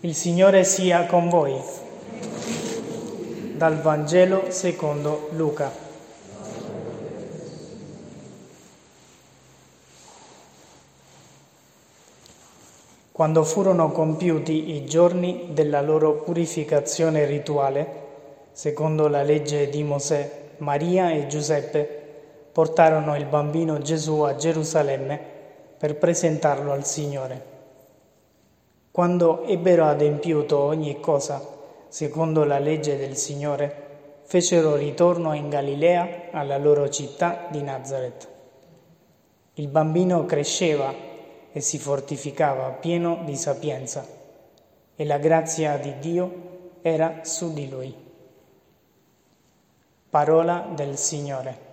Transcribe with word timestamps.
Il 0.00 0.14
Signore 0.14 0.64
sia 0.64 1.04
con 1.04 1.28
voi. 1.28 1.77
Dal 3.58 3.80
Vangelo 3.80 4.52
secondo 4.52 5.30
Luca. 5.32 5.68
Quando 13.10 13.42
furono 13.42 13.90
compiuti 13.90 14.76
i 14.76 14.86
giorni 14.86 15.48
della 15.50 15.80
loro 15.80 16.18
purificazione 16.18 17.24
rituale, 17.24 17.86
secondo 18.52 19.08
la 19.08 19.24
legge 19.24 19.68
di 19.68 19.82
Mosè, 19.82 20.30
Maria 20.58 21.10
e 21.10 21.26
Giuseppe 21.26 22.02
portarono 22.52 23.16
il 23.16 23.24
bambino 23.24 23.80
Gesù 23.80 24.20
a 24.20 24.36
Gerusalemme 24.36 25.20
per 25.76 25.96
presentarlo 25.96 26.70
al 26.70 26.86
Signore. 26.86 27.42
Quando 28.92 29.42
ebbero 29.42 29.86
adempiuto 29.86 30.58
ogni 30.58 31.00
cosa, 31.00 31.56
secondo 31.88 32.44
la 32.44 32.58
legge 32.58 32.96
del 32.96 33.16
Signore, 33.16 33.86
fecero 34.24 34.76
ritorno 34.76 35.32
in 35.32 35.48
Galilea 35.48 36.30
alla 36.32 36.58
loro 36.58 36.88
città 36.88 37.48
di 37.50 37.62
Nazareth. 37.62 38.28
Il 39.54 39.68
bambino 39.68 40.24
cresceva 40.24 40.94
e 41.50 41.60
si 41.60 41.78
fortificava 41.78 42.70
pieno 42.70 43.22
di 43.24 43.36
sapienza 43.36 44.06
e 44.94 45.04
la 45.04 45.18
grazia 45.18 45.76
di 45.78 45.98
Dio 45.98 46.76
era 46.82 47.20
su 47.22 47.52
di 47.52 47.68
lui. 47.68 47.94
Parola 50.10 50.68
del 50.74 50.96
Signore. 50.96 51.67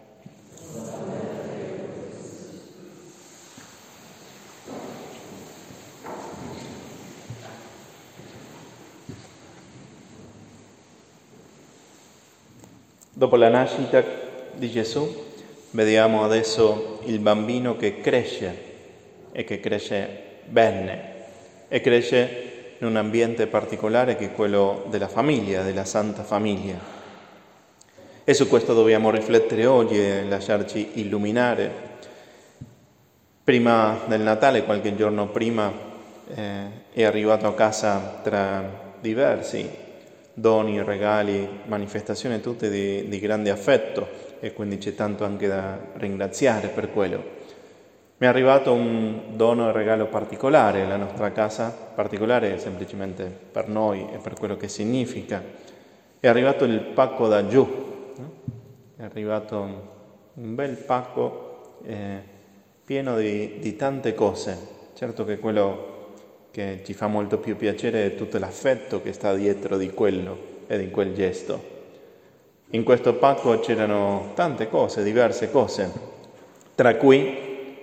Dopo 13.18 13.38
la 13.38 13.48
nascita 13.48 14.04
di 14.56 14.70
Gesù, 14.70 15.10
vediamo 15.72 16.26
adesso 16.26 17.00
il 17.06 17.20
bambino 17.20 17.78
che 17.78 18.02
cresce 18.02 18.54
e 19.32 19.46
che 19.46 19.62
cresce 19.62 20.42
bene 20.44 21.14
e 21.70 21.80
cresce 21.80 22.76
in 22.78 22.86
un 22.86 22.98
ambiente 22.98 23.48
particolare 23.48 24.18
che 24.18 24.26
è 24.26 24.32
quello 24.34 24.84
della 24.90 25.08
famiglia, 25.08 25.64
della 25.64 25.86
Santa 25.86 26.24
Famiglia. 26.24 26.78
E 28.26 28.34
su 28.34 28.50
questo 28.50 28.74
dobbiamo 28.74 29.12
riflettere 29.12 29.66
oggi 29.66 29.98
e 29.98 30.26
lasciarci 30.26 30.90
illuminare. 30.96 31.72
Prima 33.46 33.98
del 34.08 34.24
Natale, 34.24 34.66
qualche 34.66 34.94
giorno 34.94 35.30
prima, 35.30 35.72
eh, 36.36 36.64
è 36.92 37.04
arrivato 37.06 37.48
a 37.48 37.54
casa 37.54 38.20
tra 38.22 38.94
diversi 39.00 39.84
doni, 40.36 40.84
regali, 40.84 41.48
manifestazioni 41.66 42.40
tutte 42.42 42.70
di, 42.70 43.08
di 43.08 43.20
grande 43.20 43.50
affetto 43.50 44.08
e 44.40 44.54
quindi 44.54 44.78
c'è 44.78 44.94
tanto 44.94 45.24
anche 45.24 45.48
da 45.48 45.80
ringraziare 45.94 46.68
per 46.68 46.92
quello. 46.92 47.34
Mi 48.18 48.28
è 48.28 48.30
arrivato 48.30 48.72
un 48.72 49.36
dono 49.36 49.70
e 49.70 49.72
regalo 49.72 50.08
particolare, 50.08 50.86
la 50.86 50.98
nostra 50.98 51.32
casa 51.32 51.70
particolare 51.70 52.60
semplicemente 52.60 53.26
per 53.26 53.68
noi 53.68 54.08
e 54.14 54.18
per 54.18 54.36
quello 54.36 54.56
che 54.56 54.68
significa. 54.68 55.42
È 56.20 56.28
arrivato 56.28 56.64
il 56.66 56.80
pacco 56.80 57.28
da 57.28 57.48
giù, 57.48 57.68
è 58.96 59.04
arrivato 59.04 59.58
un 60.34 60.56
bel 60.56 60.76
pacco 60.78 61.80
eh, 61.84 62.22
pieno 62.86 63.18
di, 63.18 63.60
di 63.60 63.76
tante 63.76 64.14
cose. 64.14 64.74
Certo 64.94 65.26
che 65.26 65.40
quello 65.40 65.95
che 66.56 66.84
ci 66.86 66.94
fa 66.94 67.08
molto 67.08 67.38
più 67.38 67.58
piacere 67.58 68.16
tutto 68.16 68.38
l'affetto 68.38 69.02
che 69.02 69.12
sta 69.12 69.36
dietro 69.36 69.76
di 69.76 69.90
quello 69.90 70.64
e 70.68 70.78
di 70.78 70.90
quel 70.90 71.14
gesto. 71.14 71.74
In 72.70 72.86
questo 72.86 73.16
pacco 73.16 73.60
c'erano 73.60 74.32
tante 74.36 74.70
cose, 74.70 75.04
diverse 75.04 75.52
cose, 75.52 75.92
tra 76.74 76.96
cui 76.96 77.78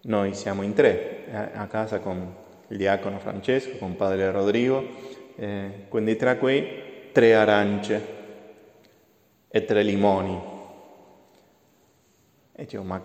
noi 0.00 0.34
siamo 0.34 0.62
in 0.62 0.74
tre, 0.74 1.26
eh, 1.30 1.36
a 1.54 1.68
casa 1.68 2.00
con 2.00 2.34
il 2.66 2.76
diacono 2.76 3.20
Francesco, 3.20 3.78
con 3.78 3.94
padre 3.94 4.32
Rodrigo, 4.32 4.84
eh, 5.36 5.84
quindi 5.88 6.16
tra 6.16 6.34
cui 6.38 6.66
tre 7.12 7.36
arance 7.36 8.06
e 9.46 9.64
tre 9.64 9.84
limoni. 9.84 10.40
E 12.52 12.62
dicevo, 12.64 12.82
ma 12.82 13.00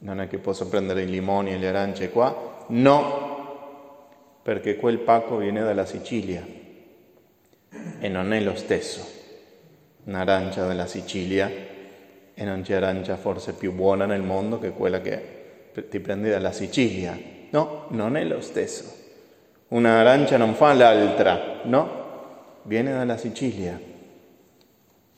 non 0.00 0.20
è 0.20 0.28
che 0.28 0.36
posso 0.36 0.68
prendere 0.68 1.00
i 1.00 1.08
limoni 1.08 1.54
e 1.54 1.56
le 1.56 1.68
arance 1.68 2.10
qua? 2.10 2.66
No, 2.68 3.39
perché 4.42 4.76
quel 4.76 4.98
pacco 4.98 5.36
viene 5.36 5.62
dalla 5.62 5.86
Sicilia 5.86 6.44
e 7.98 8.08
non 8.08 8.32
è 8.32 8.40
lo 8.40 8.54
stesso. 8.54 9.18
Un'arancia 10.04 10.66
della 10.66 10.86
Sicilia 10.86 11.50
e 12.34 12.44
non 12.44 12.62
c'è 12.62 12.74
arancia 12.74 13.16
forse 13.16 13.52
più 13.52 13.72
buona 13.72 14.06
nel 14.06 14.22
mondo 14.22 14.58
che 14.58 14.70
quella 14.70 15.00
che 15.00 15.38
ti 15.88 16.00
prendi 16.00 16.30
dalla 16.30 16.52
Sicilia. 16.52 17.18
No, 17.50 17.86
non 17.88 18.16
è 18.16 18.24
lo 18.24 18.40
stesso. 18.40 18.98
Un'arancia 19.68 20.36
non 20.36 20.54
fa 20.54 20.72
l'altra, 20.72 21.60
no, 21.64 22.62
viene 22.62 22.92
dalla 22.92 23.16
Sicilia. 23.16 23.78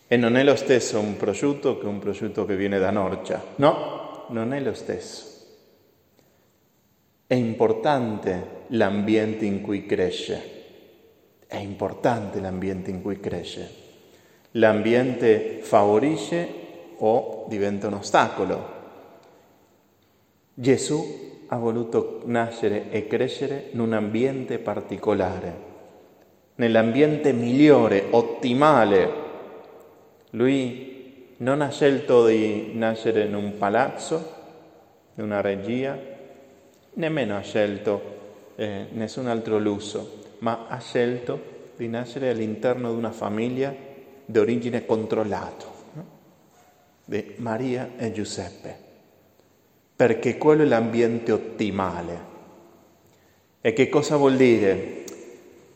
E 0.06 0.16
non 0.16 0.36
è 0.36 0.42
lo 0.42 0.56
stesso 0.56 0.98
un 0.98 1.16
prosciutto 1.16 1.78
che 1.78 1.86
un 1.86 1.98
prosciutto 1.98 2.44
che 2.44 2.56
viene 2.56 2.78
da 2.78 2.90
Norcia. 2.90 3.42
No, 3.56 4.26
non 4.28 4.52
è 4.52 4.60
lo 4.60 4.74
stesso. 4.74 5.31
È 7.32 7.36
importante 7.36 8.64
l'ambiente 8.66 9.46
in 9.46 9.62
cui 9.62 9.86
cresce, 9.86 10.64
è 11.46 11.56
importante 11.56 12.40
l'ambiente 12.40 12.90
in 12.90 13.00
cui 13.00 13.20
cresce. 13.20 13.70
L'ambiente 14.50 15.60
favorisce 15.62 16.46
o 16.98 17.46
diventa 17.48 17.86
un 17.86 17.94
ostacolo. 17.94 18.68
Gesù 20.52 21.46
ha 21.46 21.56
voluto 21.56 22.20
nascere 22.26 22.90
e 22.90 23.06
crescere 23.06 23.70
in 23.72 23.80
un 23.80 23.94
ambiente 23.94 24.58
particolare, 24.58 25.56
nell'ambiente 26.56 27.32
migliore, 27.32 28.08
ottimale. 28.10 29.10
Lui 30.32 31.34
non 31.38 31.62
ha 31.62 31.70
scelto 31.70 32.26
di 32.26 32.72
nascere 32.74 33.24
in 33.24 33.34
un 33.34 33.56
palazzo, 33.56 34.32
in 35.14 35.24
una 35.24 35.40
regia, 35.40 36.11
nemmeno 36.94 37.36
ha 37.36 37.40
scelto 37.40 38.20
eh, 38.56 38.86
nessun 38.92 39.26
altro 39.26 39.58
lusso, 39.58 40.20
ma 40.38 40.66
ha 40.68 40.78
scelto 40.78 41.50
di 41.76 41.88
nascere 41.88 42.30
all'interno 42.30 42.90
di 42.90 42.96
una 42.96 43.12
famiglia 43.12 43.74
di 44.24 44.38
origine 44.38 44.84
controllata, 44.84 45.66
no? 45.92 46.06
di 47.04 47.34
Maria 47.36 47.92
e 47.96 48.12
Giuseppe, 48.12 48.76
perché 49.96 50.36
quello 50.38 50.62
è 50.62 50.66
l'ambiente 50.66 51.32
ottimale. 51.32 52.30
E 53.60 53.72
che 53.72 53.88
cosa 53.88 54.16
vuol 54.16 54.36
dire? 54.36 55.04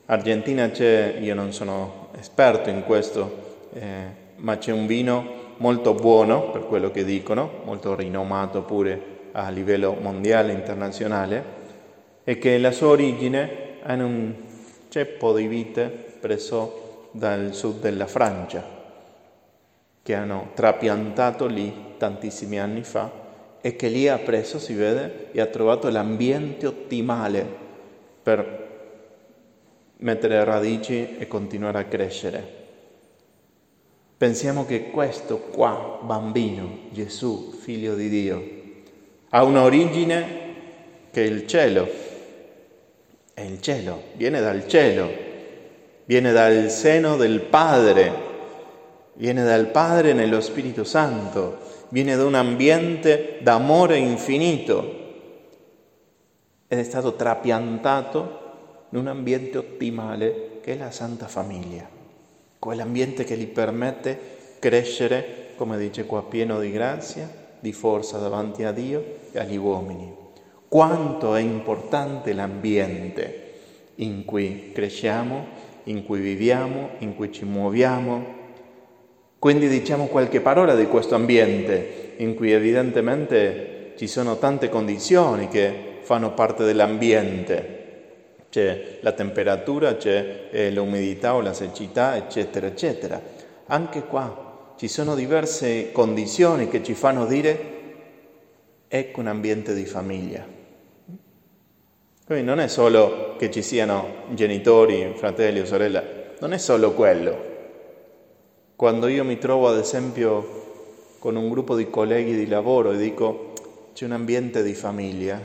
Argentina 0.06 0.70
c'è, 0.70 1.18
io 1.20 1.34
non 1.34 1.52
sono 1.52 2.08
esperto 2.18 2.68
in 2.68 2.84
questo, 2.84 3.68
eh, 3.72 4.24
ma 4.36 4.58
c'è 4.58 4.72
un 4.72 4.86
vino 4.86 5.54
molto 5.58 5.94
buono, 5.94 6.50
per 6.50 6.66
quello 6.66 6.90
che 6.90 7.04
dicono, 7.04 7.62
molto 7.64 7.94
rinomato 7.94 8.62
pure 8.62 9.15
a 9.38 9.50
livello 9.50 9.92
mondiale, 9.92 10.52
internazionale, 10.52 11.44
e 12.24 12.38
che 12.38 12.56
la 12.56 12.70
sua 12.72 12.88
origine 12.88 13.80
è 13.82 13.92
in 13.92 14.02
un 14.02 14.34
ceppo 14.88 15.34
di 15.34 15.46
vite 15.46 15.88
preso 16.20 17.08
dal 17.10 17.52
sud 17.52 17.80
della 17.80 18.06
Francia, 18.06 18.64
che 20.02 20.14
hanno 20.14 20.50
trapiantato 20.54 21.46
lì 21.46 21.94
tantissimi 21.98 22.58
anni 22.58 22.82
fa 22.82 23.24
e 23.60 23.76
che 23.76 23.88
lì 23.88 24.08
ha 24.08 24.18
preso, 24.18 24.58
si 24.58 24.74
vede, 24.74 25.28
e 25.32 25.40
ha 25.40 25.46
trovato 25.46 25.90
l'ambiente 25.90 26.66
ottimale 26.66 27.46
per 28.22 28.64
mettere 29.98 30.42
radici 30.44 31.16
e 31.18 31.26
continuare 31.28 31.78
a 31.78 31.84
crescere. 31.84 32.54
Pensiamo 34.16 34.64
che 34.64 34.90
questo 34.90 35.38
qua, 35.38 35.98
bambino, 36.02 36.84
Gesù, 36.90 37.52
figlio 37.52 37.94
di 37.94 38.08
Dio, 38.08 38.55
ha 39.36 39.44
un'origine 39.44 40.44
che 41.10 41.22
è 41.22 41.26
il 41.26 41.46
cielo. 41.46 41.86
È 43.34 43.42
il 43.42 43.60
cielo, 43.60 44.04
viene 44.14 44.40
dal 44.40 44.66
cielo, 44.66 45.10
viene 46.06 46.32
dal 46.32 46.70
seno 46.70 47.16
del 47.16 47.40
Padre 47.40 48.24
viene 49.16 49.44
dal 49.44 49.68
Padre 49.68 50.12
nello 50.12 50.40
Spirito 50.40 50.84
Santo, 50.84 51.58
viene 51.88 52.16
da 52.16 52.24
un 52.24 52.34
ambiente 52.34 53.38
d'amore 53.40 53.96
infinito 53.96 55.04
ed 56.68 56.78
è 56.78 56.82
stato 56.82 57.14
trapiantato 57.14 58.44
in 58.90 58.98
un 58.98 59.06
ambiente 59.06 59.58
ottimale 59.58 60.58
che 60.60 60.74
è 60.74 60.76
la 60.76 60.90
Santa 60.90 61.26
Famiglia, 61.28 61.88
quell'ambiente 62.58 63.24
che 63.24 63.36
gli 63.36 63.46
permette 63.46 64.18
crescere, 64.58 65.52
come 65.56 65.78
dice 65.78 66.04
qua, 66.04 66.22
pieno 66.22 66.60
di 66.60 66.70
grazia, 66.70 67.44
di 67.60 67.72
forza 67.72 68.18
davanti 68.18 68.64
a 68.64 68.72
Dio 68.72 69.04
e 69.32 69.38
agli 69.38 69.56
uomini. 69.56 70.14
Quanto 70.68 71.34
è 71.34 71.40
importante 71.40 72.32
l'ambiente 72.32 73.44
in 73.96 74.24
cui 74.24 74.72
cresciamo, 74.72 75.46
in 75.84 76.04
cui 76.04 76.20
viviamo, 76.20 76.90
in 76.98 77.14
cui 77.14 77.32
ci 77.32 77.44
muoviamo. 77.44 78.34
Quindi 79.38 79.68
diciamo 79.68 80.06
qualche 80.06 80.40
parola 80.40 80.74
di 80.74 80.86
questo 80.86 81.14
ambiente 81.14 82.14
in 82.16 82.34
cui 82.34 82.52
evidentemente 82.52 83.92
ci 83.96 84.06
sono 84.06 84.38
tante 84.38 84.68
condizioni 84.68 85.48
che 85.48 85.98
fanno 86.00 86.32
parte 86.32 86.64
dell'ambiente. 86.64 87.74
C'è 88.50 88.98
la 89.00 89.12
temperatura, 89.12 89.96
c'è 89.96 90.48
eh, 90.50 90.70
l'umidità 90.72 91.34
o 91.34 91.40
la 91.40 91.52
siccità, 91.52 92.16
eccetera, 92.16 92.66
eccetera. 92.66 93.20
Anche 93.66 94.02
qua 94.02 94.45
ci 94.76 94.88
sono 94.88 95.14
diverse 95.14 95.90
condizioni 95.90 96.68
che 96.68 96.82
ci 96.82 96.94
fanno 96.94 97.26
dire 97.26 97.74
ecco 98.88 99.20
un 99.20 99.26
ambiente 99.26 99.74
di 99.74 99.86
famiglia. 99.86 100.46
Quindi 102.26 102.44
non 102.44 102.60
è 102.60 102.68
solo 102.68 103.36
che 103.38 103.50
ci 103.50 103.62
siano 103.62 104.24
genitori, 104.30 105.12
fratelli 105.14 105.60
o 105.60 105.64
sorelle, 105.64 106.34
non 106.40 106.52
è 106.52 106.58
solo 106.58 106.92
quello. 106.92 107.54
Quando 108.76 109.06
io 109.06 109.24
mi 109.24 109.38
trovo 109.38 109.68
ad 109.68 109.78
esempio 109.78 110.64
con 111.18 111.36
un 111.36 111.48
gruppo 111.48 111.74
di 111.74 111.88
colleghi 111.88 112.34
di 112.34 112.46
lavoro 112.46 112.92
e 112.92 112.98
dico 112.98 113.52
c'è 113.94 114.04
un 114.04 114.12
ambiente 114.12 114.62
di 114.62 114.74
famiglia, 114.74 115.40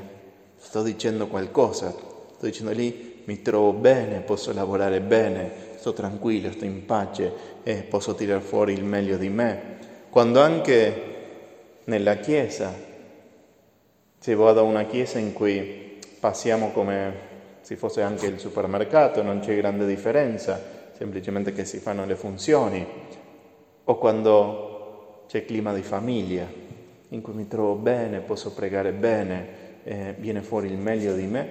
sto 0.57 0.83
dicendo 0.83 1.27
qualcosa, 1.27 1.91
sto 1.91 2.45
dicendo 2.45 2.71
lì 2.71 3.21
mi 3.25 3.41
trovo 3.41 3.71
bene, 3.71 4.19
posso 4.19 4.51
lavorare 4.51 4.99
bene, 4.99 5.70
sto 5.81 5.93
tranquillo, 5.93 6.51
sto 6.51 6.63
in 6.63 6.85
pace 6.85 7.33
e 7.63 7.81
posso 7.81 8.13
tirare 8.13 8.41
fuori 8.41 8.73
il 8.73 8.83
meglio 8.83 9.17
di 9.17 9.29
me. 9.29 9.79
Quando 10.11 10.39
anche 10.39 11.09
nella 11.85 12.17
Chiesa, 12.17 12.71
se 14.19 14.35
vado 14.35 14.59
a 14.59 14.63
una 14.63 14.85
Chiesa 14.85 15.17
in 15.17 15.33
cui 15.33 15.97
passiamo 16.19 16.69
come 16.69 17.29
se 17.61 17.75
fosse 17.77 18.03
anche 18.03 18.27
il 18.27 18.37
supermercato, 18.37 19.23
non 19.23 19.39
c'è 19.39 19.55
grande 19.55 19.87
differenza, 19.87 20.61
semplicemente 20.91 21.51
che 21.51 21.65
si 21.65 21.79
fanno 21.79 22.05
le 22.05 22.15
funzioni, 22.15 22.85
o 23.83 23.97
quando 23.97 25.23
c'è 25.27 25.45
clima 25.45 25.73
di 25.73 25.81
famiglia, 25.81 26.45
in 27.07 27.21
cui 27.21 27.33
mi 27.33 27.47
trovo 27.47 27.73
bene, 27.73 28.19
posso 28.19 28.53
pregare 28.53 28.91
bene, 28.91 29.47
eh, 29.83 30.15
viene 30.19 30.43
fuori 30.43 30.67
il 30.67 30.77
meglio 30.77 31.15
di 31.15 31.25
me, 31.25 31.47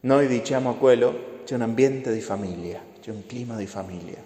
noi 0.00 0.26
diciamo 0.26 0.70
a 0.70 0.74
quello 0.74 1.36
c'è 1.48 1.54
un 1.54 1.62
ambiente 1.62 2.12
di 2.12 2.20
famiglia, 2.20 2.78
c'è 3.00 3.10
un 3.10 3.24
clima 3.24 3.56
di 3.56 3.66
famiglia. 3.66 4.18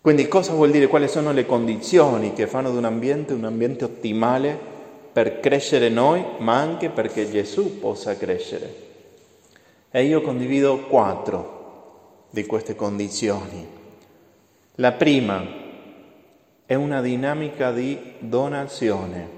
Quindi 0.00 0.28
cosa 0.28 0.52
vuol 0.52 0.70
dire? 0.70 0.86
Quali 0.86 1.08
sono 1.08 1.32
le 1.32 1.44
condizioni 1.44 2.32
che 2.32 2.46
fanno 2.46 2.70
di 2.70 2.76
un 2.76 2.84
ambiente 2.84 3.32
un 3.32 3.42
ambiente 3.42 3.86
ottimale 3.86 4.56
per 5.12 5.40
crescere 5.40 5.88
noi, 5.88 6.24
ma 6.38 6.60
anche 6.60 6.90
perché 6.90 7.28
Gesù 7.28 7.80
possa 7.80 8.16
crescere. 8.16 8.72
E 9.90 10.04
io 10.04 10.22
condivido 10.22 10.86
quattro 10.86 12.26
di 12.30 12.46
queste 12.46 12.76
condizioni. 12.76 13.66
La 14.76 14.92
prima 14.92 15.44
è 16.66 16.74
una 16.76 17.00
dinamica 17.00 17.72
di 17.72 17.98
donazione, 18.20 19.28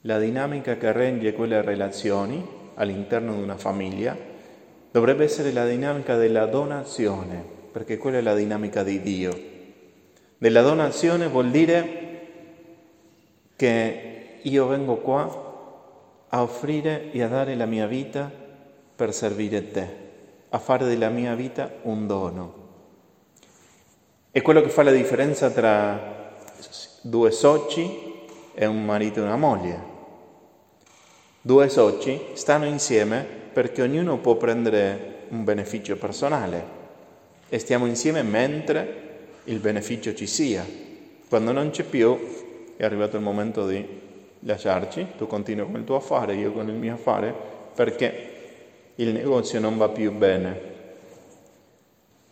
la 0.00 0.18
dinamica 0.18 0.78
che 0.78 0.90
regge 0.90 1.34
quelle 1.34 1.60
relazioni 1.60 2.42
all'interno 2.76 3.34
di 3.34 3.42
una 3.42 3.58
famiglia 3.58 4.32
dovrebbe 4.96 5.24
essere 5.24 5.52
la 5.52 5.66
dinamica 5.66 6.16
della 6.16 6.46
donazione, 6.46 7.44
perché 7.70 7.98
quella 7.98 8.16
è 8.16 8.22
la 8.22 8.34
dinamica 8.34 8.82
di 8.82 9.02
Dio. 9.02 9.38
Della 10.38 10.62
donazione 10.62 11.28
vuol 11.28 11.50
dire 11.50 12.04
che 13.56 14.38
io 14.40 14.66
vengo 14.66 14.96
qua 14.96 16.24
a 16.26 16.40
offrire 16.42 17.12
e 17.12 17.22
a 17.22 17.28
dare 17.28 17.54
la 17.56 17.66
mia 17.66 17.86
vita 17.86 18.32
per 18.96 19.12
servire 19.12 19.70
te, 19.70 19.86
a 20.48 20.58
fare 20.58 20.86
della 20.86 21.10
mia 21.10 21.34
vita 21.34 21.70
un 21.82 22.06
dono. 22.06 22.54
È 24.30 24.40
quello 24.40 24.62
che 24.62 24.70
fa 24.70 24.82
la 24.82 24.92
differenza 24.92 25.50
tra 25.50 26.32
due 27.02 27.30
soci 27.32 28.14
e 28.54 28.64
un 28.64 28.82
marito 28.82 29.20
e 29.20 29.24
una 29.24 29.36
moglie. 29.36 29.78
Due 31.42 31.68
soci 31.68 32.18
stanno 32.32 32.64
insieme 32.64 33.44
perché 33.56 33.80
ognuno 33.80 34.18
può 34.18 34.34
prendere 34.34 35.14
un 35.30 35.42
beneficio 35.42 35.96
personale 35.96 36.62
e 37.48 37.58
stiamo 37.58 37.86
insieme 37.86 38.22
mentre 38.22 39.04
il 39.44 39.60
beneficio 39.60 40.12
ci 40.12 40.26
sia. 40.26 40.62
Quando 41.26 41.52
non 41.52 41.70
c'è 41.70 41.84
più, 41.84 42.18
è 42.76 42.84
arrivato 42.84 43.16
il 43.16 43.22
momento 43.22 43.66
di 43.66 43.82
lasciarci, 44.40 45.06
tu 45.16 45.26
continui 45.26 45.64
con 45.64 45.80
il 45.80 45.84
tuo 45.84 45.96
affare, 45.96 46.34
io 46.34 46.52
con 46.52 46.68
il 46.68 46.74
mio 46.74 46.92
affare, 46.92 47.34
perché 47.74 48.92
il 48.96 49.14
negozio 49.14 49.58
non 49.58 49.78
va 49.78 49.88
più 49.88 50.12
bene. 50.12 50.60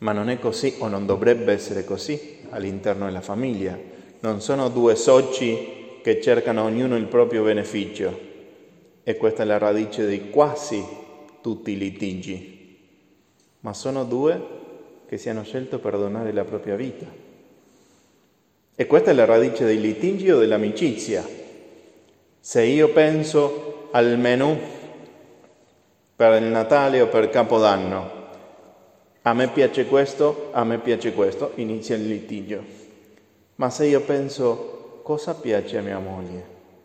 Ma 0.01 0.13
non 0.13 0.29
è 0.29 0.39
così 0.39 0.75
o 0.81 0.89
non 0.89 1.07
dovrebbe 1.07 1.55
essere 1.55 1.87
così 1.87 2.41
all'interno 2.51 3.07
della 3.07 3.23
famiglia. 3.23 3.79
Non 4.21 4.43
sono 4.43 4.69
due 4.69 4.95
soci 4.95 6.01
che 6.03 6.21
cercano 6.21 6.65
ognuno 6.65 6.97
il 6.97 7.07
proprio 7.07 7.45
beneficio. 7.45 8.33
E 9.03 9.17
questa 9.17 9.43
è 9.43 9.47
la 9.47 9.57
radice 9.57 10.07
di 10.07 10.29
quasi 10.29 11.03
tutti 11.45 11.73
i 11.73 11.77
litigi. 11.77 12.79
Ma 13.61 13.75
sono 13.75 14.05
due 14.05 14.41
che 15.07 15.19
si 15.19 15.29
hanno 15.29 15.43
scelto 15.43 15.79
per 15.79 15.99
donare 15.99 16.33
la 16.33 16.45
propria 16.45 16.75
vita 16.75 17.05
e 18.75 18.87
questa 18.87 19.11
è 19.11 19.15
la 19.15 19.27
radice 19.27 19.67
dei 19.67 19.79
litigi 19.79 20.31
o 20.31 20.39
dell'amicizia. 20.39 21.23
Se 22.41 22.63
io 22.63 22.89
penso 22.93 23.89
al 23.91 24.19
menù 24.19 24.59
per 26.17 26.41
il 26.41 26.49
Natale 26.49 27.03
o 27.03 27.09
per 27.09 27.29
Capodanno, 27.29 28.23
a 29.21 29.35
me 29.35 29.49
piace 29.49 29.85
questo, 29.85 30.49
a 30.53 30.65
me 30.65 30.79
piace 30.79 31.13
questo, 31.13 31.53
inizia 31.57 31.97
il 31.97 32.07
litigio. 32.07 32.65
Ma 33.57 33.69
se 33.69 33.85
io 33.85 34.01
penso 34.01 35.01
cosa 35.03 35.35
piace 35.35 35.77
a 35.77 35.83
mia 35.83 35.99
moglie, 35.99 36.43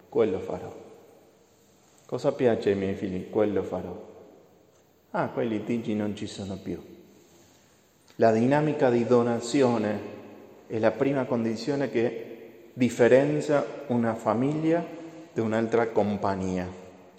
quello 0.10 0.40
farò. 0.40 0.76
Cosa 2.06 2.34
piace 2.34 2.72
ai 2.72 2.76
miei 2.76 2.96
figli, 2.96 3.30
quello 3.30 3.64
farò. 3.64 4.09
Ah, 5.12 5.30
quei 5.30 5.48
litigi 5.48 5.96
non 5.96 6.16
ci 6.16 6.28
sono 6.28 6.60
più. 6.62 6.80
La 8.18 8.32
dinamica 8.32 8.92
di 8.92 9.06
donazione 9.06 10.00
è 10.68 10.78
la 10.78 10.92
prima 10.92 11.26
condizione 11.26 11.90
che 11.90 12.72
differenzia 12.74 13.66
una 13.88 14.14
famiglia 14.14 14.86
da 15.34 15.42
un'altra 15.42 15.88
compagnia, 15.88 16.68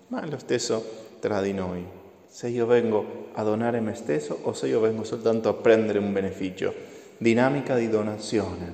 ma 0.06 0.23
è 0.23 0.28
lo 0.28 0.38
stesso 0.38 1.16
tra 1.18 1.42
di 1.42 1.52
noi. 1.52 1.85
Se 2.28 2.47
io 2.47 2.64
vengo 2.66 3.30
a 3.32 3.42
donare 3.42 3.80
me 3.80 3.94
stesso 3.94 4.38
o 4.42 4.52
se 4.52 4.68
io 4.68 4.78
vengo 4.78 5.02
soltanto 5.02 5.49
a 5.49 5.54
prendere 5.54 5.99
un 5.99 6.12
beneficio. 6.12 6.73
Dinamica 7.18 7.75
di 7.75 7.88
donazione. 7.88 8.73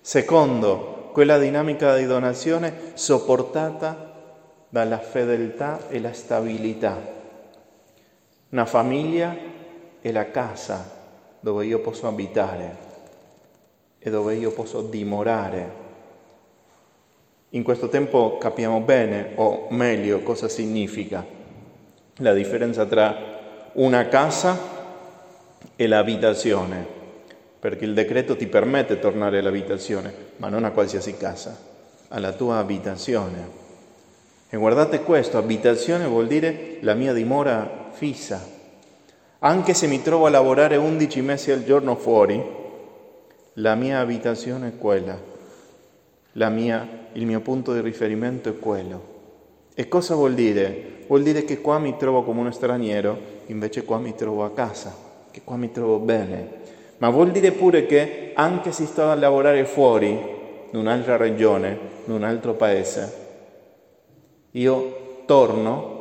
Secondo, 0.00 1.10
quella 1.12 1.38
dinamica 1.38 1.94
di 1.94 2.06
donazione 2.06 2.72
sopportata 2.94 4.14
dalla 4.70 4.98
fedeltà 4.98 5.88
e 5.88 6.00
la 6.00 6.14
stabilità. 6.14 7.15
Una 8.48 8.64
famiglia 8.64 9.36
è 10.00 10.12
la 10.12 10.30
casa 10.30 10.88
dove 11.40 11.66
io 11.66 11.80
posso 11.80 12.06
abitare, 12.06 12.84
e 13.98 14.10
dove 14.10 14.36
io 14.36 14.52
posso 14.52 14.82
dimorare. 14.82 15.84
In 17.50 17.64
questo 17.64 17.88
tempo 17.88 18.38
capiamo 18.38 18.78
bene, 18.78 19.32
o 19.34 19.66
meglio, 19.70 20.20
cosa 20.20 20.48
significa 20.48 21.24
la 22.18 22.32
differenza 22.32 22.86
tra 22.86 23.16
una 23.72 24.06
casa 24.06 24.56
e 25.74 25.86
l'abitazione, 25.88 26.86
perché 27.58 27.84
il 27.84 27.94
decreto 27.94 28.36
ti 28.36 28.46
permette 28.46 28.94
di 28.94 29.00
tornare 29.00 29.40
all'abitazione, 29.40 30.14
ma 30.36 30.48
non 30.48 30.62
a 30.62 30.70
qualsiasi 30.70 31.16
casa, 31.16 31.58
alla 32.08 32.30
tua 32.30 32.58
abitazione. 32.58 33.64
E 34.48 34.56
guardate 34.56 35.02
questo, 35.02 35.36
abitazione 35.36 36.06
vuol 36.06 36.28
dire 36.28 36.78
la 36.82 36.94
mia 36.94 37.12
dimora 37.12 37.85
fissa. 37.96 38.46
Anche 39.38 39.72
se 39.72 39.86
mi 39.86 40.02
trovo 40.02 40.26
a 40.26 40.30
lavorare 40.30 40.76
11 40.76 41.22
mesi 41.22 41.50
al 41.50 41.64
giorno 41.64 41.96
fuori, 41.96 42.42
la 43.54 43.74
mia 43.74 44.00
abitazione 44.00 44.68
è 44.68 44.76
quella, 44.76 45.18
mia, 46.50 46.86
il 47.12 47.24
mio 47.24 47.40
punto 47.40 47.72
di 47.72 47.80
riferimento 47.80 48.50
è 48.50 48.58
quello. 48.58 49.14
E 49.74 49.88
cosa 49.88 50.14
vuol 50.14 50.34
dire? 50.34 51.04
Vuol 51.06 51.22
dire 51.22 51.44
che 51.44 51.62
qua 51.62 51.78
mi 51.78 51.96
trovo 51.96 52.22
come 52.22 52.40
uno 52.40 52.50
straniero, 52.50 53.18
invece 53.46 53.84
qua 53.84 53.96
mi 53.98 54.14
trovo 54.14 54.44
a 54.44 54.50
casa, 54.50 54.94
che 55.30 55.40
qua 55.42 55.56
mi 55.56 55.72
trovo 55.72 55.98
bene. 55.98 56.64
Ma 56.98 57.08
vuol 57.08 57.30
dire 57.30 57.52
pure 57.52 57.86
che 57.86 58.32
anche 58.34 58.72
se 58.72 58.84
sto 58.84 59.08
a 59.08 59.14
lavorare 59.14 59.64
fuori, 59.64 60.08
in 60.70 60.78
un'altra 60.78 61.16
regione, 61.16 61.78
in 62.04 62.12
un 62.12 62.24
altro 62.24 62.52
paese, 62.54 63.24
io 64.50 65.22
torno 65.24 65.95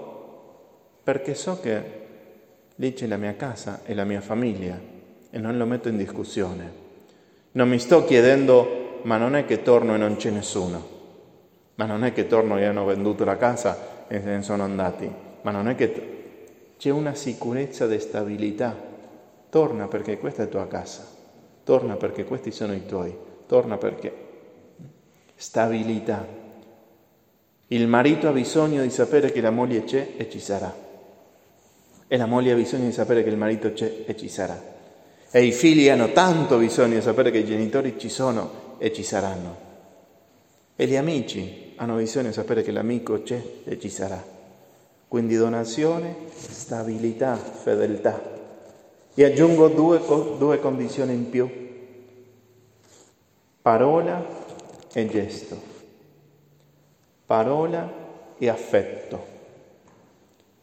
perché 1.06 1.36
so 1.36 1.60
che 1.60 1.84
lì 2.78 2.94
c'è 2.94 3.06
la 3.06 3.18
mia 3.18 3.36
casa 3.36 3.82
e 3.86 3.94
la 3.94 4.06
mia 4.06 4.22
famiglia 4.22 4.76
e 5.30 5.38
non 5.38 5.56
lo 5.56 5.68
metto 5.68 5.88
in 5.88 5.98
discussione. 5.98 6.84
Non 7.52 7.70
mi 7.70 7.78
sto 7.78 8.04
chiedendo, 8.06 9.02
ma 9.04 9.18
non 9.18 9.36
è 9.36 9.46
che 9.46 9.62
torno 9.62 9.94
e 9.94 9.98
non 10.00 10.16
c'è 10.16 10.32
nessuno, 10.32 10.84
ma 11.76 11.86
non 11.86 12.04
è 12.04 12.12
che 12.12 12.26
torno 12.26 12.58
e 12.58 12.66
hanno 12.66 12.86
venduto 12.86 13.24
la 13.24 13.38
casa 13.38 14.08
e 14.08 14.20
se 14.20 14.30
ne 14.30 14.42
sono 14.42 14.64
andati, 14.64 15.08
ma 15.44 15.52
non 15.52 15.70
è 15.70 15.76
che 15.76 16.74
c'è 16.80 16.90
una 16.90 17.14
sicurezza 17.14 17.86
di 17.86 18.00
stabilità. 18.00 18.76
Torna 19.52 19.88
perché 19.88 20.18
questa 20.18 20.42
è 20.42 20.50
tua 20.50 20.66
casa, 20.68 21.06
torna 21.64 21.98
perché 21.98 22.26
questi 22.26 22.50
sono 22.50 22.74
i 22.74 22.84
tuoi, 22.84 23.16
torna 23.46 23.78
perché 23.78 24.12
stabilità. 25.36 26.26
Il 27.68 27.88
marito 27.88 28.28
ha 28.28 28.32
bisogno 28.32 28.82
di 28.82 28.90
sapere 28.90 29.32
che 29.32 29.40
la 29.40 29.52
moglie 29.52 29.84
c'è 29.84 30.14
e 30.18 30.28
ci 30.32 30.40
sarà. 30.40 30.85
E 32.08 32.18
la 32.18 32.28
moglie 32.28 32.52
ha 32.52 32.56
bisogno 32.56 32.86
di 32.86 32.92
sapere 32.92 33.24
che 33.24 33.30
il 33.30 33.38
marito 33.38 33.74
c'è 33.74 34.04
e 34.06 34.16
ci 34.16 34.30
sarà. 34.30 34.74
E 35.32 35.44
i 35.44 35.52
figli 35.52 35.90
hanno 35.90 36.12
tanto 36.12 36.58
bisogno 36.58 36.96
di 36.96 37.02
sapere 37.02 37.32
che 37.32 37.40
i 37.40 37.46
genitori 37.46 37.98
ci 37.98 38.10
sono 38.10 38.76
e 38.78 38.94
ci 38.94 39.04
saranno. 39.04 39.64
E 40.76 40.86
gli 40.86 40.96
amici 40.96 41.74
hanno 41.78 41.96
bisogno 41.96 42.28
di 42.28 42.34
sapere 42.34 42.62
che 42.62 42.72
l'amico 42.72 43.24
c'è 43.24 43.42
e 43.64 43.80
ci 43.80 43.90
sarà. 43.90 44.24
Quindi 45.08 45.36
donazione, 45.36 46.16
stabilità, 46.32 47.36
fedeltà. 47.36 48.34
E 49.14 49.24
aggiungo 49.24 49.70
due, 49.70 50.00
due 50.38 50.60
condizioni 50.60 51.14
in 51.14 51.30
più. 51.30 51.50
Parola 53.62 54.24
e 54.94 55.08
gesto. 55.08 55.60
Parola 57.26 57.92
e 58.38 58.48
affetto 58.48 59.35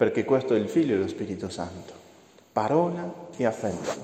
perché 0.02 0.25
questo 0.25 0.54
è 0.54 0.59
il 0.59 0.68
Figlio 0.68 0.97
dello 0.97 1.06
Spirito 1.06 1.49
Santo. 1.49 1.92
Parola 2.52 3.28
e 3.37 3.47
affetto. 3.47 4.00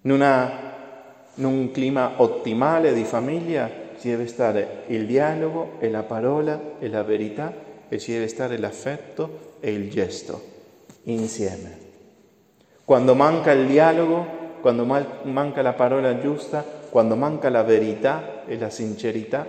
In, 0.00 0.10
una, 0.10 0.50
in 1.36 1.44
un 1.44 1.70
clima 1.70 2.14
ottimale 2.16 2.92
di 2.92 3.04
famiglia 3.04 3.70
ci 4.00 4.08
deve 4.08 4.26
stare 4.26 4.82
il 4.88 5.06
dialogo 5.06 5.74
e 5.78 5.88
la 5.88 6.02
parola 6.02 6.60
e 6.80 6.88
la 6.88 7.04
verità 7.04 7.54
e 7.88 7.96
ci 8.00 8.10
deve 8.10 8.26
stare 8.26 8.58
l'affetto 8.58 9.58
e 9.60 9.70
il 9.70 9.88
gesto 9.88 10.42
insieme. 11.04 11.78
Quando 12.84 13.14
manca 13.14 13.52
il 13.52 13.68
dialogo, 13.68 14.26
quando 14.60 14.84
manca 14.84 15.62
la 15.62 15.74
parola 15.74 16.18
giusta, 16.18 16.64
quando 16.90 17.14
manca 17.14 17.50
la 17.50 17.62
verità 17.62 18.44
e 18.46 18.58
la 18.58 18.68
sincerità, 18.68 19.46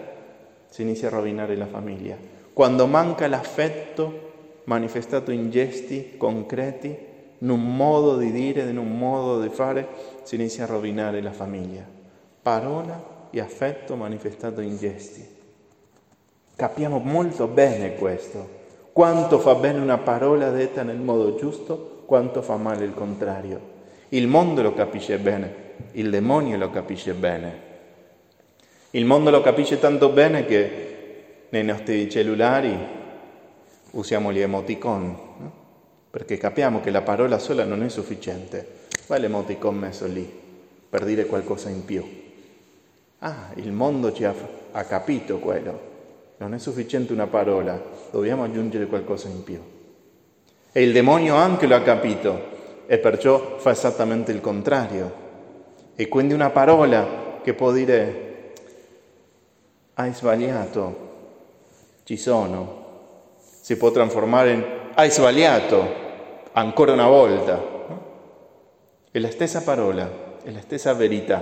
si 0.70 0.84
inizia 0.84 1.08
a 1.08 1.12
rovinare 1.12 1.56
la 1.56 1.66
famiglia. 1.66 2.16
Quando 2.54 2.86
manca 2.86 3.28
l'affetto, 3.28 4.30
manifestato 4.66 5.32
in 5.32 5.50
gesti 5.50 6.14
concreti, 6.18 6.96
in 7.40 7.50
un 7.50 7.76
modo 7.76 8.18
di 8.18 8.32
dire, 8.32 8.62
in 8.62 8.78
un 8.78 8.98
modo 8.98 9.42
di 9.42 9.50
fare, 9.50 9.88
si 10.24 10.36
inizia 10.36 10.64
a 10.64 10.68
rovinare 10.68 11.22
la 11.22 11.32
famiglia. 11.32 11.84
Parola 12.42 13.28
e 13.32 13.40
affetto 13.40 13.96
manifestato 13.96 14.62
in 14.62 14.78
gesti. 14.78 15.26
Capiamo 16.56 17.00
molto 17.00 17.48
bene 17.48 17.96
questo. 17.96 18.60
Quanto 18.92 19.40
fa 19.40 19.56
bene 19.56 19.80
una 19.80 19.98
parola 19.98 20.50
detta 20.50 20.84
nel 20.84 20.98
modo 20.98 21.36
giusto, 21.36 22.04
quanto 22.06 22.42
fa 22.42 22.58
male 22.58 22.86
il 22.86 22.94
contrario. 22.94 23.70
Il 24.10 24.28
mondo 24.28 24.62
lo 24.62 24.74
capisce 24.74 25.18
bene, 25.18 25.54
il 25.94 26.10
demonio 26.10 26.58
lo 26.58 26.70
capisce 26.70 27.14
bene. 27.14 27.70
Il 28.92 29.06
mondo 29.06 29.30
lo 29.30 29.42
capisce 29.42 29.80
tanto 29.80 30.10
bene 30.10 30.46
che 30.46 31.46
nei 31.50 31.64
nostri 31.64 32.10
cellulari 32.10 33.00
usiamo 33.92 34.32
gli 34.32 34.40
emoticon, 34.40 35.18
no? 35.38 35.52
perché 36.10 36.38
capiamo 36.38 36.82
che 36.82 36.92
la 36.92 37.02
parola 37.02 37.40
sola 37.40 37.64
non 37.64 37.84
è 37.84 37.90
sufficiente, 37.90 38.80
va 39.08 39.18
l'emoticon 39.18 39.76
messo 39.76 40.06
lì 40.06 40.40
per 40.90 41.06
dire 41.06 41.26
qualcosa 41.26 41.70
in 41.70 41.86
più. 41.86 42.04
Ah, 43.20 43.52
il 43.56 43.72
mondo 43.72 44.12
ci 44.12 44.26
ha, 44.26 44.34
ha 44.72 44.84
capito 44.84 45.40
quello, 45.40 45.90
non 46.38 46.54
è 46.54 46.60
sufficiente 46.60 47.14
una 47.14 47.28
parola, 47.28 47.82
dobbiamo 48.12 48.44
aggiungere 48.44 48.88
qualcosa 48.88 49.28
in 49.28 49.44
più. 49.44 49.60
E 50.72 50.84
il 50.84 50.92
demonio 50.92 51.36
anche 51.36 51.68
lo 51.68 51.76
ha 51.76 51.82
capito 51.82 52.86
e 52.88 52.98
perciò 52.98 53.58
fa 53.58 53.72
esattamente 53.72 54.32
il 54.32 54.42
contrario. 54.42 55.20
E 55.96 56.08
quindi 56.08 56.34
una 56.34 56.50
parola 56.50 57.40
che 57.44 57.54
può 57.54 57.72
dire 57.72 58.30
hai 59.94 60.14
sbagliato, 60.14 61.10
ci 62.04 62.18
sono, 62.18 62.81
si 63.72 63.78
può 63.78 63.90
trasformare 63.90 64.52
in 64.52 64.64
hai 64.96 65.10
sbagliato 65.10 65.82
ancora 66.52 66.92
una 66.92 67.08
volta. 67.08 67.58
È 69.10 69.18
la 69.18 69.32
stessa 69.32 69.62
parola, 69.62 70.10
è 70.44 70.52
la 70.52 70.60
stessa 70.60 70.94
verità. 70.94 71.42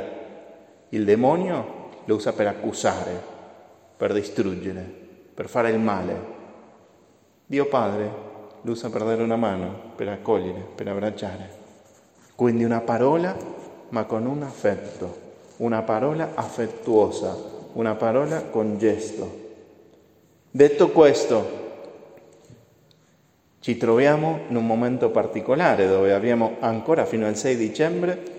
Il 0.90 1.06
demonio 1.06 1.88
lo 2.06 2.14
usa 2.14 2.32
per 2.34 2.46
accusare, 2.46 3.20
per 3.98 4.14
distruggere, 4.14 4.88
per 5.34 5.50
fare 5.50 5.72
il 5.72 5.80
male. 5.80 6.22
Dio 7.48 7.66
Padre 7.66 8.12
lo 8.62 8.72
usa 8.74 8.92
per 8.92 9.06
dare 9.06 9.24
una 9.24 9.36
mano, 9.36 9.94
per 9.96 10.10
accogliere, 10.10 10.68
per 10.76 10.88
abbracciare. 10.88 11.50
Quindi 12.36 12.64
una 12.64 12.82
parola, 12.82 13.36
ma 13.90 14.04
con 14.04 14.28
un 14.28 14.44
affetto, 14.44 15.18
una 15.58 15.82
parola 15.82 16.34
affettuosa, 16.36 17.36
una 17.74 17.96
parola 17.96 18.44
con 18.44 18.78
gesto. 18.78 19.48
Detto 20.52 20.90
questo, 20.90 21.59
ci 23.60 23.78
troviamo 23.78 24.42
in 24.48 24.56
un 24.56 24.66
momento 24.66 25.10
particolare 25.10 25.88
dove 25.88 26.14
abbiamo 26.14 26.56
ancora 26.60 27.06
fino 27.06 27.28
al 27.28 27.36
6 27.36 27.56
dicembre 27.58 28.38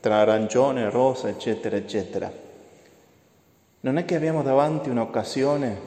tra 0.00 0.16
arancione, 0.16 0.88
rosa, 0.88 1.28
eccetera, 1.28 1.76
eccetera. 1.76 2.32
Non 3.80 3.98
è 3.98 4.04
che 4.04 4.14
abbiamo 4.14 4.42
davanti 4.42 4.88
un'occasione 4.88 5.78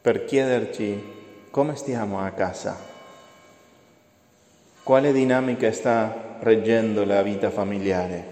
per 0.00 0.24
chiederci 0.24 1.20
come 1.50 1.76
stiamo 1.76 2.18
a 2.20 2.30
casa, 2.30 2.76
quale 4.82 5.12
dinamica 5.12 5.70
sta 5.70 6.38
reggendo 6.40 7.04
la 7.04 7.22
vita 7.22 7.50
familiare, 7.50 8.24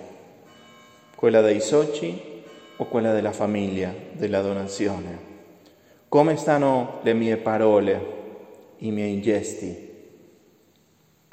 quella 1.14 1.40
dei 1.40 1.60
soci 1.60 2.42
o 2.76 2.86
quella 2.86 3.12
della 3.12 3.32
famiglia, 3.32 3.94
della 4.12 4.40
donazione. 4.40 5.28
Come 6.08 6.36
stanno 6.36 6.98
le 7.02 7.12
mie 7.12 7.36
parole, 7.36 8.18
i 8.80 8.90
miei 8.90 9.20
gesti. 9.20 9.88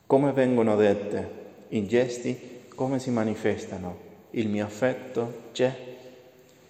Come 0.05 0.31
vengono 0.31 0.75
dette 0.75 1.29
i 1.69 1.85
gesti? 1.85 2.61
Come 2.73 2.99
si 2.99 3.09
manifestano? 3.09 4.05
Il 4.31 4.47
mio 4.47 4.65
affetto 4.65 5.49
c'è? 5.51 5.85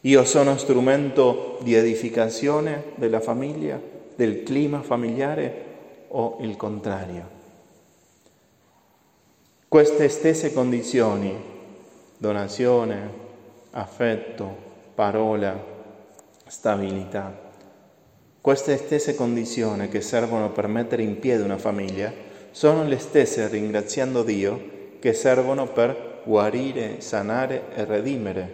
Io 0.02 0.26
sono 0.26 0.58
strumento 0.58 1.60
di 1.62 1.74
edificazione 1.74 2.94
della 2.96 3.20
famiglia, 3.20 3.80
del 4.16 4.44
clima 4.44 4.82
familiare 4.82 5.66
o 6.10 6.38
il 6.42 6.56
contrario? 6.56 7.36
Queste 9.68 10.08
stesse 10.08 10.54
condizioni, 10.54 11.36
donazione, 12.18 13.10
affetto, 13.72 14.56
parola, 14.96 15.62
stabilità, 16.46 17.47
queste 18.48 18.78
stesse 18.78 19.14
condizioni 19.14 19.90
che 19.90 20.00
servono 20.00 20.52
per 20.52 20.68
mettere 20.68 21.02
in 21.02 21.20
piedi 21.20 21.44
una 21.44 21.58
famiglia 21.58 22.14
sono 22.52 22.86
le 22.86 22.98
stesse, 22.98 23.46
ringraziando 23.50 24.24
Dio, 24.24 24.96
che 25.00 25.12
servono 25.12 25.68
per 25.68 26.22
guarire, 26.24 27.02
sanare 27.02 27.64
e 27.76 27.84
redimere. 27.84 28.50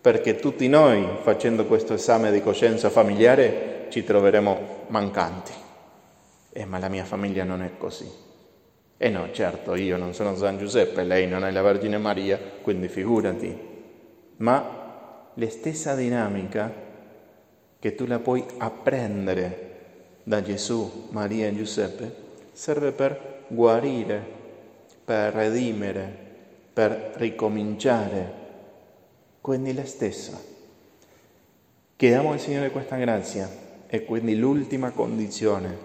Perché 0.00 0.36
tutti 0.36 0.66
noi, 0.68 1.06
facendo 1.20 1.66
questo 1.66 1.92
esame 1.92 2.32
di 2.32 2.40
coscienza 2.40 2.88
familiare, 2.88 3.88
ci 3.90 4.04
troveremo 4.04 4.86
mancanti. 4.86 5.52
Eh, 6.50 6.64
ma 6.64 6.78
la 6.78 6.88
mia 6.88 7.04
famiglia 7.04 7.44
non 7.44 7.60
è 7.60 7.72
così. 7.76 8.10
E 8.96 9.06
eh 9.06 9.10
no, 9.10 9.30
certo, 9.32 9.74
io 9.74 9.98
non 9.98 10.14
sono 10.14 10.34
San 10.34 10.56
Giuseppe, 10.56 11.04
lei 11.04 11.26
non 11.28 11.44
è 11.44 11.50
la 11.50 11.60
Vergine 11.60 11.98
Maria, 11.98 12.40
quindi 12.62 12.88
figurati. 12.88 13.54
Ma 14.38 15.30
la 15.34 15.50
stessa 15.50 15.94
dinamica 15.94 16.86
che 17.78 17.94
tu 17.94 18.06
la 18.06 18.18
puoi 18.18 18.44
apprendere 18.58 19.66
da 20.24 20.42
Gesù, 20.42 21.08
Maria 21.10 21.46
e 21.46 21.56
Giuseppe, 21.56 22.12
serve 22.52 22.92
per 22.92 23.44
guarire, 23.48 24.22
per 25.04 25.32
redimere, 25.32 26.14
per 26.72 27.12
ricominciare. 27.14 28.32
Quindi 29.40 29.72
la 29.72 29.86
stessa. 29.86 30.38
Chiediamo 31.96 32.32
al 32.32 32.40
Signore 32.40 32.70
questa 32.70 32.96
grazia 32.96 33.48
e 33.86 34.04
quindi 34.04 34.36
l'ultima 34.36 34.90
condizione 34.90 35.76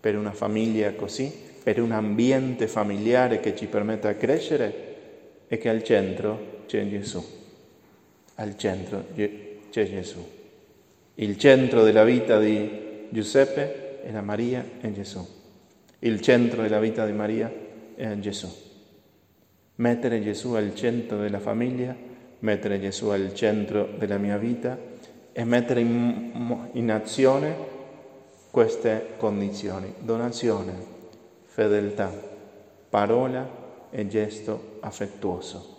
per 0.00 0.16
una 0.16 0.32
famiglia 0.32 0.92
così, 0.94 1.32
per 1.62 1.80
un 1.80 1.92
ambiente 1.92 2.66
familiare 2.66 3.40
che 3.40 3.54
ci 3.54 3.66
permetta 3.66 4.10
di 4.10 4.18
crescere, 4.18 4.88
è 5.46 5.58
che 5.58 5.68
al 5.68 5.84
centro 5.84 6.64
c'è 6.66 6.88
Gesù. 6.88 7.24
Al 8.36 8.56
centro 8.56 9.04
c'è 9.14 9.88
Gesù. 9.88 10.38
Il 11.14 11.36
centro 11.36 11.82
della 11.82 12.04
vita 12.04 12.38
di 12.38 13.08
Giuseppe 13.10 14.02
era 14.04 14.22
Maria 14.22 14.64
e 14.80 14.92
Gesù. 14.92 15.26
Il 16.00 16.20
centro 16.20 16.62
della 16.62 16.80
vita 16.80 17.04
di 17.04 17.12
Maria 17.12 17.52
era 17.94 18.18
Gesù. 18.18 18.48
Mettere 19.76 20.22
Gesù 20.22 20.52
al 20.52 20.74
centro 20.74 21.18
della 21.18 21.40
famiglia, 21.40 21.94
mettere 22.40 22.80
Gesù 22.80 23.08
al 23.08 23.34
centro 23.34 23.88
della 23.98 24.18
mia 24.18 24.38
vita 24.38 24.78
e 25.32 25.44
mettere 25.44 25.80
in, 25.80 26.68
in 26.72 26.90
azione 26.90 27.54
queste 28.50 29.14
condizioni. 29.16 29.94
Donazione, 29.98 30.72
fedeltà, 31.44 32.12
parola 32.88 33.48
e 33.90 34.06
gesto 34.06 34.78
affettuoso. 34.80 35.69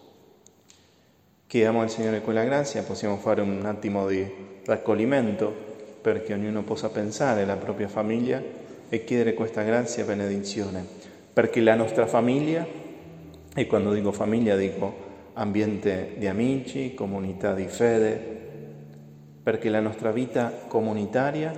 Chiediamo 1.51 1.81
al 1.81 1.89
Signore 1.89 2.21
quella 2.21 2.45
grazia, 2.45 2.81
possiamo 2.81 3.17
fare 3.17 3.41
un 3.41 3.65
attimo 3.65 4.07
di 4.07 4.25
raccoglimento 4.63 5.53
perché 6.01 6.33
ognuno 6.33 6.63
possa 6.63 6.87
pensare 6.87 7.41
alla 7.41 7.57
propria 7.57 7.89
famiglia 7.89 8.41
e 8.87 9.03
chiedere 9.03 9.33
questa 9.33 9.61
grazia 9.61 10.03
e 10.03 10.05
benedizione, 10.05 10.85
perché 11.33 11.59
la 11.59 11.75
nostra 11.75 12.07
famiglia, 12.07 12.65
e 13.53 13.67
quando 13.67 13.91
dico 13.91 14.13
famiglia 14.13 14.55
dico 14.55 14.95
ambiente 15.33 16.13
di 16.15 16.25
amici, 16.25 16.93
comunità 16.93 17.53
di 17.53 17.67
fede, 17.67 18.17
perché 19.43 19.67
la 19.67 19.81
nostra 19.81 20.13
vita 20.13 20.53
comunitaria 20.69 21.51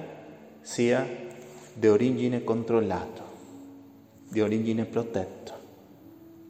sia 0.59 1.07
di 1.71 1.87
origine 1.87 2.43
controllata, 2.43 3.23
di 4.27 4.41
origine 4.41 4.85
protetta 4.85 5.61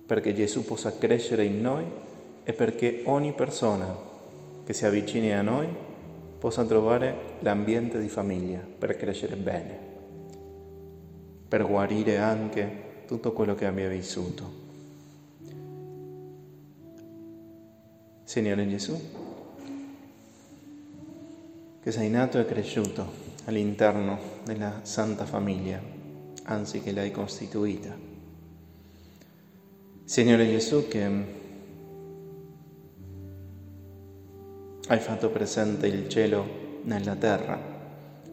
perché 0.05 0.33
Gesù 0.33 0.63
possa 0.63 0.97
crescere 0.97 1.43
in 1.43 1.59
noi 1.59 1.85
e 2.43 2.53
perché 2.53 3.03
ogni 3.05 3.33
persona 3.33 3.95
che 4.65 4.73
si 4.73 4.85
avvicini 4.85 5.33
a 5.33 5.41
noi 5.41 5.67
possa 6.37 6.65
trovare 6.65 7.37
l'ambiente 7.39 7.99
di 7.99 8.09
famiglia 8.09 8.59
per 8.59 8.97
crescere 8.97 9.35
bene, 9.35 9.77
per 11.47 11.65
guarire 11.65 12.17
anche 12.17 13.03
tutto 13.07 13.31
quello 13.31 13.55
che 13.55 13.65
abbia 13.65 13.87
vissuto. 13.87 14.61
Signore 18.23 18.67
Gesù, 18.67 18.99
che 21.81 21.91
sei 21.91 22.09
nato 22.09 22.39
e 22.39 22.45
cresciuto 22.45 23.21
all'interno 23.45 24.17
della 24.43 24.79
Santa 24.83 25.25
Famiglia, 25.25 25.81
anzi 26.43 26.81
che 26.81 26.91
l'hai 26.91 27.11
costituita 27.11 28.11
Signore 30.05 30.45
Gesù, 30.47 30.87
che 30.89 31.09
hai 34.93 34.99
fatto 34.99 35.31
presente 35.31 35.87
il 35.87 36.07
cielo 36.07 36.81
nella 36.83 37.15
terra, 37.15 37.59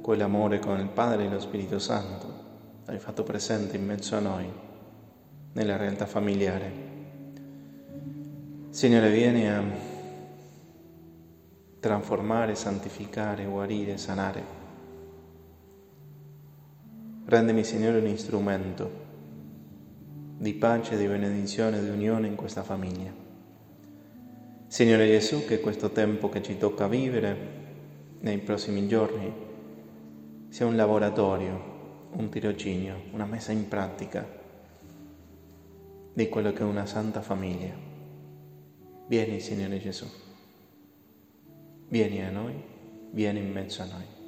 quell'amore 0.02 0.59
con 0.59 0.79
il 0.79 0.88
Padre 0.88 1.25
e 1.25 1.29
lo 1.31 1.40
Spirito 1.40 1.79
Santo, 1.79 2.35
hai 2.85 2.99
fatto 2.99 3.23
presente 3.23 3.76
in 3.79 3.87
mezzo 3.87 4.14
a 4.14 4.21
noi, 4.21 4.47
nella 5.55 5.79
realtà 5.79 6.05
familiare. 6.05 6.71
Signore, 8.69 9.11
vieni 9.11 9.49
a 9.49 9.64
trasformare, 11.81 12.55
santificare, 12.55 13.47
guarire, 13.47 13.97
sanare. 13.97 14.45
Rendimi, 17.25 17.64
Signore, 17.64 18.00
un 18.00 18.19
strumento 18.19 18.90
di 20.37 20.52
pace, 20.52 20.99
di 20.99 21.07
benedizione, 21.07 21.83
di 21.83 21.88
unione 21.88 22.26
in 22.26 22.35
questa 22.35 22.62
famiglia. 22.62 23.19
Signore 24.70 25.08
Gesù, 25.08 25.44
che 25.46 25.58
questo 25.58 25.90
tempo 25.90 26.28
che 26.28 26.44
ci 26.44 26.56
tocca 26.56 26.86
vivere 26.86 27.36
nei 28.20 28.38
prossimi 28.38 28.87
giorni 28.87 29.33
sia 30.48 30.64
un 30.64 30.76
laboratorio, 30.76 32.09
un 32.12 32.28
tirocinio, 32.28 33.02
una 33.11 33.24
messa 33.24 33.50
in 33.50 33.66
pratica 33.66 34.24
di 36.12 36.28
quello 36.28 36.52
che 36.52 36.61
è 36.61 36.62
una 36.64 36.87
santa 36.87 37.20
famiglia. 37.20 37.74
Vieni, 39.09 39.40
Signore 39.40 39.80
Gesù, 39.80 40.06
vieni 41.88 42.24
a 42.24 42.30
noi, 42.30 42.54
vieni 43.11 43.40
in 43.40 43.50
mezzo 43.50 43.83
a 43.83 43.87
noi. 43.87 44.19